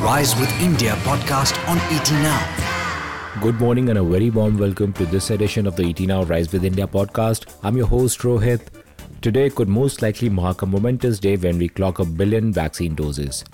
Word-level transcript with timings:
Rise 0.00 0.38
with 0.38 0.52
India 0.60 0.92
podcast 1.02 1.58
on 1.68 1.76
ET 1.90 2.08
Now. 2.22 3.40
Good 3.42 3.58
morning 3.60 3.88
and 3.88 3.98
a 3.98 4.02
very 4.04 4.30
warm 4.30 4.56
welcome 4.56 4.92
to 4.92 5.04
this 5.04 5.30
edition 5.30 5.66
of 5.66 5.74
the 5.74 5.86
ET 5.86 5.98
Now 5.98 6.22
Rise 6.22 6.52
with 6.52 6.64
India 6.64 6.86
podcast. 6.86 7.52
I'm 7.64 7.76
your 7.76 7.88
host 7.88 8.20
Rohit. 8.20 8.60
Today 9.22 9.50
could 9.50 9.68
most 9.68 10.00
likely 10.00 10.28
mark 10.28 10.62
a 10.62 10.66
momentous 10.66 11.18
day 11.18 11.36
when 11.36 11.58
we 11.58 11.68
clock 11.68 11.98
a 11.98 12.04
billion 12.04 12.52
vaccine 12.52 12.94
doses. 12.94 13.44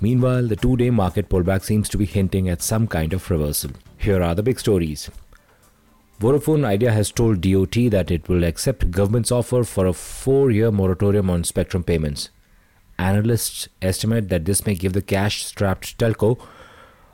Meanwhile, 0.00 0.46
the 0.46 0.56
two 0.56 0.78
day 0.78 0.88
market 0.88 1.28
pullback 1.28 1.64
seems 1.64 1.90
to 1.90 1.98
be 1.98 2.06
hinting 2.06 2.48
at 2.48 2.62
some 2.62 2.86
kind 2.86 3.12
of 3.12 3.30
reversal. 3.30 3.72
Here 3.98 4.22
are 4.22 4.34
the 4.34 4.42
big 4.42 4.58
stories. 4.58 5.10
Vodafone 6.18 6.64
Idea 6.64 6.92
has 6.92 7.10
told 7.10 7.42
DOT 7.42 7.90
that 7.90 8.10
it 8.10 8.26
will 8.26 8.44
accept 8.44 8.90
government's 8.90 9.30
offer 9.30 9.64
for 9.64 9.84
a 9.84 9.92
four 9.92 10.50
year 10.50 10.70
moratorium 10.70 11.28
on 11.28 11.44
spectrum 11.44 11.84
payments. 11.84 12.30
Analysts 12.98 13.68
estimate 13.80 14.28
that 14.28 14.44
this 14.44 14.66
may 14.66 14.74
give 14.74 14.92
the 14.92 15.02
cash 15.02 15.44
strapped 15.44 15.98
telco 15.98 16.38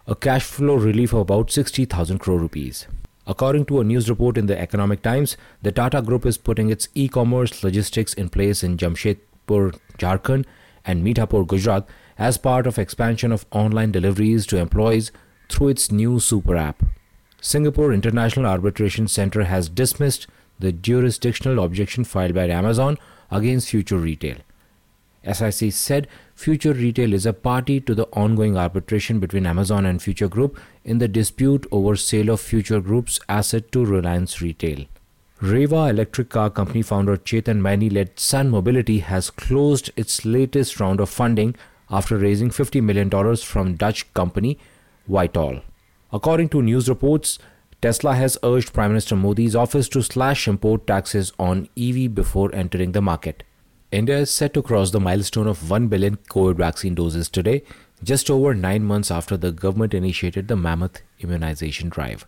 a 0.07 0.15
cash 0.15 0.43
flow 0.43 0.75
relief 0.75 1.13
of 1.13 1.21
about 1.21 1.51
60,000 1.51 2.19
crore 2.19 2.39
rupees. 2.39 2.87
According 3.27 3.67
to 3.67 3.81
a 3.81 3.85
news 3.85 4.09
report 4.09 4.39
in 4.39 4.47
the 4.47 4.59
Economic 4.59 5.03
Times, 5.03 5.37
the 5.61 5.71
Tata 5.71 6.01
Group 6.01 6.25
is 6.25 6.39
putting 6.39 6.71
its 6.71 6.89
e 6.95 7.09
commerce 7.09 7.63
logistics 7.63 8.15
in 8.15 8.31
place 8.31 8.63
in 8.63 8.79
Jamshedpur, 8.79 9.79
Jharkhand, 9.99 10.47
and 10.87 11.05
Mithapur, 11.05 11.47
Gujarat, 11.47 11.87
as 12.17 12.39
part 12.39 12.67
of 12.67 12.79
expansion 12.79 13.31
of 13.31 13.45
online 13.51 13.93
deliveries 13.93 14.47
to 14.47 14.57
employees 14.57 15.13
through 15.51 15.69
its 15.69 15.93
new 15.93 16.19
super 16.19 16.57
app. 16.57 16.83
Singapore 17.43 17.93
International 17.93 18.47
Arbitration 18.47 19.09
Center 19.09 19.45
has 19.45 19.69
dismissed 19.69 20.27
the 20.59 20.73
jurisdictional 20.73 21.63
objection 21.63 22.03
filed 22.03 22.35
by 22.35 22.49
Amazon 22.49 22.97
against 23.31 23.69
Future 23.69 23.99
Retail. 23.99 24.39
SIAC 25.25 25.73
said 25.73 26.09
Future 26.35 26.73
Retail 26.73 27.13
is 27.13 27.27
a 27.27 27.33
party 27.33 27.81
to 27.81 27.95
the 27.95 28.07
ongoing 28.13 28.57
arbitration 28.57 29.19
between 29.21 29.47
Amazon 29.47 29.85
and 29.85 30.01
Future 30.01 30.29
Group 30.29 30.59
in 30.85 30.99
the 30.99 31.09
dispute 31.09 31.67
over 31.71 31.97
sale 31.97 32.31
of 32.31 32.41
Future 32.41 32.81
Group's 32.81 33.19
asset 33.29 33.73
to 33.73 33.85
Reliance 33.85 34.41
Retail. 34.41 34.87
Reva 35.41 35.87
electric 35.87 36.31
car 36.31 36.51
company 36.51 36.83
founder 36.83 37.17
Chetan 37.17 37.61
Maini 37.61 37.89
led 37.89 38.19
Sun 38.19 38.51
Mobility 38.51 38.99
has 38.99 39.31
closed 39.31 39.91
its 39.97 40.25
latest 40.25 40.81
round 40.81 41.01
of 41.01 41.09
funding 41.09 41.55
after 41.91 42.17
raising 42.17 42.51
$50 42.51 42.83
million 42.83 43.37
from 43.37 43.75
Dutch 43.75 44.13
company 44.15 44.59
Vitol. 45.09 45.63
According 46.13 46.49
to 46.51 46.63
news 46.63 46.89
reports, 46.89 47.39
Tesla 47.81 48.15
has 48.15 48.37
urged 48.43 48.73
Prime 48.73 48.91
Minister 48.91 49.15
Modi's 49.15 49.55
office 49.55 49.89
to 49.91 50.03
slash 50.03 50.49
import 50.49 50.87
taxes 50.87 51.33
on 51.39 51.69
EV 51.79 52.13
before 52.15 52.53
entering 52.53 52.93
the 52.93 53.01
market. 53.01 53.45
India 53.91 54.19
is 54.19 54.31
set 54.31 54.53
to 54.53 54.61
cross 54.61 54.91
the 54.91 55.01
milestone 55.01 55.47
of 55.47 55.71
1 55.71 55.89
billion 55.89 56.17
COVID 56.29 56.57
vaccine 56.57 56.95
doses 56.95 57.31
today, 57.31 57.63
just 58.05 58.29
over 58.29 58.55
nine 58.55 58.85
months 58.85 59.11
after 59.11 59.35
the 59.35 59.51
government 59.51 59.95
initiated 59.95 60.47
the 60.47 60.57
mammoth 60.57 61.01
immunization 61.21 61.89
drive. 61.89 62.27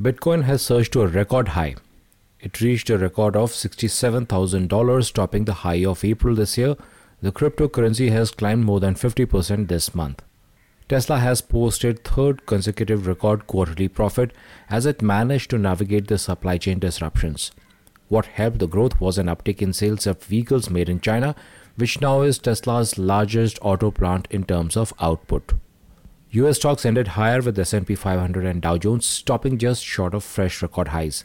Bitcoin 0.00 0.44
has 0.44 0.62
surged 0.62 0.94
to 0.94 1.02
a 1.02 1.06
record 1.06 1.48
high. 1.48 1.74
It 2.40 2.62
reached 2.62 2.88
a 2.88 2.96
record 2.96 3.36
of 3.36 3.52
$67,000, 3.52 5.12
topping 5.12 5.44
the 5.44 5.52
high 5.52 5.84
of 5.84 6.02
April 6.02 6.34
this 6.34 6.56
year. 6.56 6.76
The 7.20 7.32
cryptocurrency 7.32 8.10
has 8.10 8.30
climbed 8.30 8.64
more 8.64 8.80
than 8.80 8.94
50% 8.94 9.68
this 9.68 9.94
month. 9.94 10.22
Tesla 10.88 11.18
has 11.18 11.42
posted 11.42 12.04
third 12.04 12.46
consecutive 12.46 13.06
record 13.06 13.46
quarterly 13.46 13.88
profit 13.88 14.32
as 14.70 14.86
it 14.86 15.02
managed 15.02 15.50
to 15.50 15.58
navigate 15.58 16.08
the 16.08 16.16
supply 16.16 16.56
chain 16.56 16.78
disruptions. 16.78 17.50
What 18.08 18.26
helped 18.26 18.60
the 18.60 18.68
growth 18.68 19.00
was 19.00 19.18
an 19.18 19.26
uptick 19.26 19.60
in 19.60 19.72
sales 19.72 20.06
of 20.06 20.22
vehicles 20.22 20.70
made 20.70 20.88
in 20.88 21.00
China, 21.00 21.34
which 21.76 22.00
now 22.00 22.22
is 22.22 22.38
Tesla's 22.38 22.98
largest 22.98 23.58
auto 23.62 23.90
plant 23.90 24.28
in 24.30 24.44
terms 24.44 24.76
of 24.76 24.94
output. 25.00 25.54
US 26.30 26.56
stocks 26.56 26.84
ended 26.86 27.08
higher 27.08 27.40
with 27.40 27.58
S&P 27.58 27.94
500 27.94 28.44
and 28.44 28.62
Dow 28.62 28.76
Jones 28.76 29.06
stopping 29.06 29.58
just 29.58 29.84
short 29.84 30.14
of 30.14 30.22
fresh 30.22 30.62
record 30.62 30.88
highs. 30.88 31.24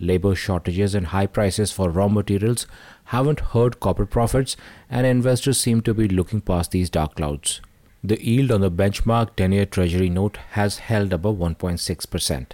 Labor 0.00 0.34
shortages 0.34 0.94
and 0.94 1.08
high 1.08 1.26
prices 1.26 1.72
for 1.72 1.90
raw 1.90 2.08
materials 2.08 2.66
haven't 3.06 3.40
hurt 3.40 3.80
corporate 3.80 4.10
profits 4.10 4.56
and 4.88 5.06
investors 5.06 5.60
seem 5.60 5.82
to 5.82 5.94
be 5.94 6.08
looking 6.08 6.40
past 6.40 6.70
these 6.70 6.90
dark 6.90 7.16
clouds. 7.16 7.60
The 8.04 8.22
yield 8.24 8.52
on 8.52 8.60
the 8.60 8.70
benchmark 8.70 9.34
10 9.36 9.52
year 9.52 9.66
Treasury 9.66 10.08
note 10.08 10.36
has 10.50 10.78
held 10.78 11.12
above 11.12 11.36
1.6%. 11.36 12.46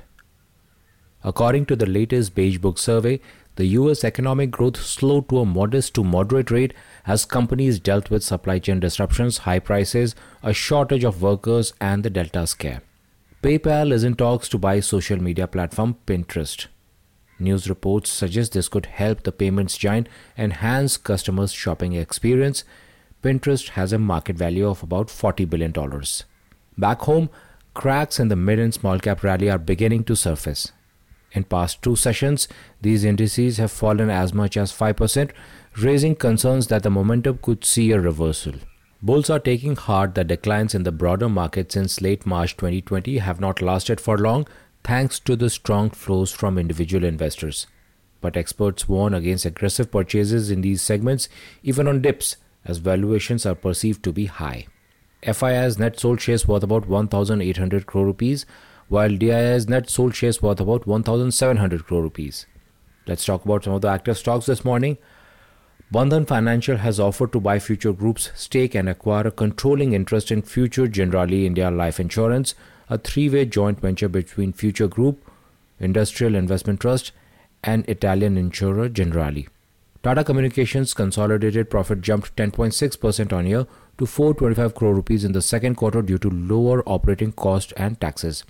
According 1.22 1.66
to 1.66 1.76
the 1.76 1.86
latest 1.86 2.34
Beige 2.34 2.58
Book 2.58 2.78
survey, 2.78 3.20
the 3.56 3.66
US 3.66 4.04
economic 4.04 4.50
growth 4.50 4.76
slowed 4.76 5.28
to 5.28 5.40
a 5.40 5.46
modest 5.46 5.94
to 5.94 6.04
moderate 6.04 6.50
rate 6.50 6.74
as 7.06 7.24
companies 7.24 7.78
dealt 7.78 8.10
with 8.10 8.24
supply 8.24 8.58
chain 8.58 8.80
disruptions, 8.80 9.38
high 9.38 9.58
prices, 9.58 10.14
a 10.42 10.52
shortage 10.52 11.04
of 11.04 11.22
workers, 11.22 11.72
and 11.80 12.02
the 12.02 12.10
Delta 12.10 12.46
scare. 12.46 12.82
PayPal 13.42 13.92
is 13.92 14.04
in 14.04 14.14
talks 14.14 14.48
to 14.48 14.58
buy 14.58 14.80
social 14.80 15.22
media 15.22 15.46
platform 15.46 15.96
Pinterest. 16.06 16.66
News 17.38 17.68
reports 17.68 18.10
suggest 18.10 18.52
this 18.52 18.68
could 18.68 18.86
help 18.86 19.22
the 19.22 19.32
payments 19.32 19.76
giant 19.76 20.08
enhance 20.38 20.96
customers' 20.96 21.52
shopping 21.52 21.92
experience 21.92 22.64
Pinterest 23.24 23.70
has 23.70 23.90
a 23.90 23.98
market 23.98 24.36
value 24.36 24.68
of 24.68 24.82
about 24.82 25.08
$40 25.08 25.48
billion. 25.48 25.72
Back 26.76 27.00
home, 27.00 27.30
cracks 27.72 28.20
in 28.20 28.28
the 28.28 28.36
mid 28.36 28.58
and 28.58 28.74
small 28.74 28.98
cap 28.98 29.24
rally 29.24 29.48
are 29.48 29.58
beginning 29.58 30.04
to 30.04 30.14
surface. 30.14 30.72
In 31.34 31.44
past 31.44 31.82
two 31.82 31.96
sessions, 31.96 32.48
these 32.80 33.04
indices 33.04 33.58
have 33.58 33.72
fallen 33.72 34.08
as 34.08 34.32
much 34.32 34.56
as 34.56 34.72
5%, 34.72 35.30
raising 35.78 36.14
concerns 36.14 36.68
that 36.68 36.84
the 36.84 36.90
momentum 36.90 37.40
could 37.42 37.64
see 37.64 37.90
a 37.90 38.00
reversal. 38.00 38.54
Bulls 39.02 39.28
are 39.28 39.40
taking 39.40 39.76
heart 39.76 40.14
that 40.14 40.28
declines 40.28 40.74
in 40.74 40.84
the 40.84 40.92
broader 40.92 41.28
market 41.28 41.72
since 41.72 42.00
late 42.00 42.24
March 42.24 42.56
2020 42.56 43.18
have 43.18 43.40
not 43.40 43.60
lasted 43.60 44.00
for 44.00 44.16
long 44.16 44.46
thanks 44.84 45.18
to 45.20 45.34
the 45.36 45.50
strong 45.50 45.90
flows 45.90 46.30
from 46.30 46.56
individual 46.56 47.04
investors. 47.04 47.66
But 48.20 48.36
experts 48.36 48.88
warn 48.88 49.12
against 49.12 49.44
aggressive 49.44 49.90
purchases 49.90 50.50
in 50.50 50.62
these 50.62 50.80
segments 50.80 51.28
even 51.62 51.88
on 51.88 52.00
dips 52.00 52.36
as 52.64 52.78
valuations 52.78 53.44
are 53.44 53.54
perceived 53.54 54.02
to 54.04 54.12
be 54.12 54.26
high. 54.26 54.66
FII's 55.22 55.78
net 55.78 55.98
sold 55.98 56.20
shares 56.20 56.46
worth 56.46 56.62
about 56.62 56.88
1,800 56.88 57.86
crore 57.86 58.06
rupees, 58.06 58.46
while 58.88 59.16
DII's 59.16 59.68
net 59.68 59.88
sold 59.90 60.14
shares 60.14 60.42
worth 60.42 60.60
about 60.60 60.86
1,700 60.86 61.86
crore 61.86 62.02
rupees. 62.02 62.46
Let's 63.06 63.24
talk 63.24 63.44
about 63.44 63.64
some 63.64 63.74
of 63.74 63.82
the 63.82 63.88
active 63.88 64.18
stocks 64.18 64.46
this 64.46 64.64
morning. 64.64 64.98
Bandhan 65.92 66.26
Financial 66.26 66.78
has 66.78 66.98
offered 66.98 67.32
to 67.32 67.40
buy 67.40 67.58
Future 67.58 67.92
Group's 67.92 68.30
stake 68.34 68.74
and 68.74 68.88
acquire 68.88 69.26
a 69.26 69.30
controlling 69.30 69.92
interest 69.92 70.30
in 70.30 70.42
Future 70.42 70.86
Generali 70.86 71.44
India 71.44 71.70
Life 71.70 72.00
Insurance, 72.00 72.54
a 72.88 72.98
three-way 72.98 73.44
joint 73.44 73.80
venture 73.80 74.08
between 74.08 74.52
Future 74.52 74.88
Group, 74.88 75.30
Industrial 75.78 76.34
Investment 76.34 76.80
Trust, 76.80 77.12
and 77.62 77.88
Italian 77.88 78.36
insurer 78.36 78.88
Generali. 78.88 79.48
Tata 80.02 80.24
Communications 80.24 80.92
consolidated 80.92 81.70
profit 81.70 82.00
jumped 82.02 82.36
10.6% 82.36 83.32
on 83.32 83.46
year 83.46 83.66
to 83.98 84.04
425 84.04 84.74
crore 84.74 84.94
rupees 84.94 85.24
in 85.24 85.32
the 85.32 85.40
second 85.40 85.76
quarter 85.76 86.02
due 86.02 86.18
to 86.18 86.28
lower 86.28 86.82
operating 86.86 87.32
cost 87.32 87.72
and 87.76 88.00
taxes. 88.00 88.44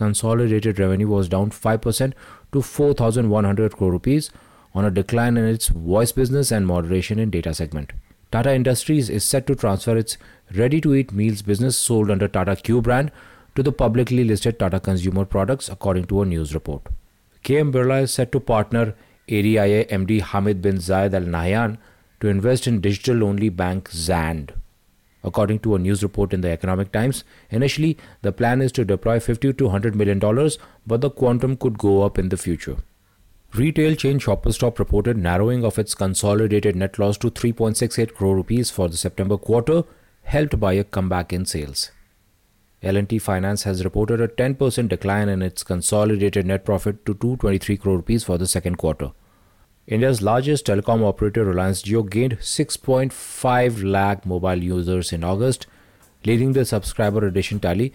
Consolidated 0.00 0.78
revenue 0.78 1.08
was 1.08 1.28
down 1.28 1.50
5% 1.50 2.14
to 2.52 2.62
4100 2.62 3.76
crore 3.76 3.90
rupees 3.92 4.30
on 4.74 4.86
a 4.86 4.90
decline 4.90 5.36
in 5.36 5.44
its 5.44 5.68
voice 5.68 6.10
business 6.10 6.50
and 6.50 6.66
moderation 6.66 7.18
in 7.18 7.28
data 7.28 7.52
segment. 7.52 7.92
Tata 8.32 8.54
Industries 8.54 9.10
is 9.10 9.26
set 9.26 9.46
to 9.46 9.54
transfer 9.54 9.98
its 9.98 10.16
ready 10.54 10.80
to 10.80 10.94
eat 10.94 11.12
meals 11.12 11.42
business 11.42 11.76
sold 11.76 12.10
under 12.10 12.28
Tata 12.28 12.56
Q 12.56 12.80
brand 12.80 13.12
to 13.56 13.62
the 13.62 13.72
publicly 13.72 14.24
listed 14.24 14.58
Tata 14.58 14.80
Consumer 14.80 15.26
Products 15.26 15.68
according 15.68 16.06
to 16.06 16.22
a 16.22 16.24
news 16.24 16.54
report. 16.54 16.82
KM 17.44 17.70
Birla 17.70 18.04
is 18.04 18.14
set 18.14 18.32
to 18.32 18.40
partner 18.40 18.94
ADIA 19.28 19.84
MD 19.84 20.22
Hamid 20.22 20.62
bin 20.62 20.76
Zayed 20.76 21.12
Al 21.12 21.28
Nahyan 21.36 21.76
to 22.20 22.28
invest 22.28 22.66
in 22.66 22.80
digital 22.80 23.22
only 23.22 23.50
bank 23.50 23.90
Zand. 23.90 24.54
According 25.22 25.60
to 25.60 25.74
a 25.74 25.78
news 25.78 26.02
report 26.02 26.32
in 26.32 26.40
the 26.40 26.50
Economic 26.50 26.92
Times, 26.92 27.24
initially 27.50 27.96
the 28.22 28.32
plan 28.32 28.62
is 28.62 28.72
to 28.72 28.84
deploy 28.84 29.20
50 29.20 29.52
to 29.52 29.64
100 29.64 29.94
million 29.94 30.18
dollars, 30.18 30.58
but 30.86 31.00
the 31.00 31.10
quantum 31.10 31.56
could 31.56 31.78
go 31.78 32.02
up 32.02 32.18
in 32.18 32.30
the 32.30 32.36
future. 32.36 32.76
Retail 33.54 33.96
chain 33.96 34.18
Shoppers 34.18 34.54
Stop 34.54 34.78
reported 34.78 35.18
narrowing 35.18 35.64
of 35.64 35.78
its 35.78 35.94
consolidated 35.94 36.76
net 36.76 36.98
loss 36.98 37.18
to 37.18 37.30
3.68 37.30 38.14
crore 38.14 38.36
rupees 38.36 38.70
for 38.70 38.88
the 38.88 38.96
September 38.96 39.36
quarter, 39.36 39.82
helped 40.22 40.60
by 40.60 40.74
a 40.74 40.84
comeback 40.84 41.32
in 41.32 41.44
sales. 41.44 41.90
L&T 42.82 43.18
Finance 43.18 43.64
has 43.64 43.84
reported 43.84 44.20
a 44.20 44.28
10% 44.28 44.88
decline 44.88 45.28
in 45.28 45.42
its 45.42 45.62
consolidated 45.62 46.46
net 46.46 46.64
profit 46.64 47.04
to 47.04 47.12
223 47.12 47.76
crore 47.76 47.96
rupees 47.96 48.24
for 48.24 48.38
the 48.38 48.46
second 48.46 48.76
quarter. 48.76 49.10
India's 49.86 50.22
largest 50.22 50.66
telecom 50.66 51.02
operator 51.02 51.44
Reliance 51.44 51.82
Jio 51.82 52.08
gained 52.08 52.38
6.5 52.38 53.90
lakh 53.90 54.24
mobile 54.24 54.62
users 54.62 55.12
in 55.12 55.24
August, 55.24 55.66
leading 56.24 56.52
the 56.52 56.64
subscriber 56.64 57.26
addition 57.26 57.58
tally 57.58 57.92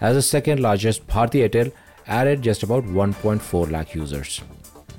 as 0.00 0.16
the 0.16 0.22
second 0.22 0.60
largest 0.60 1.06
Bharti 1.06 1.48
Airtel 1.48 1.72
added 2.06 2.42
just 2.42 2.62
about 2.62 2.84
1.4 2.84 3.70
lakh 3.70 3.94
users. 3.94 4.40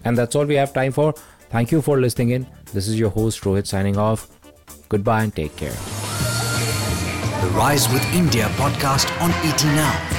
And 0.04 0.18
that's 0.18 0.36
all 0.36 0.46
we 0.46 0.56
have 0.56 0.74
time 0.74 0.92
for. 0.92 1.14
Thank 1.50 1.72
you 1.72 1.82
for 1.82 2.00
listening 2.00 2.30
in. 2.30 2.48
This 2.74 2.88
is 2.88 3.00
your 3.00 3.10
host 3.10 3.42
Rohit 3.42 3.68
signing 3.68 3.98
off. 3.98 4.28
Goodbye 4.90 5.24
and 5.24 5.36
take 5.36 5.56
care. 5.56 5.76
The 7.42 7.52
Rise 7.54 7.88
with 7.90 8.04
India 8.14 8.46
podcast 8.56 9.10
on 9.22 9.32
ET 9.46 9.64
Now. 9.64 10.17